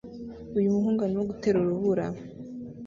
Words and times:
Uyu 0.57 0.73
muhungu 0.75 0.99
arimo 1.01 1.23
gutera 1.29 1.57
urubura 1.59 2.05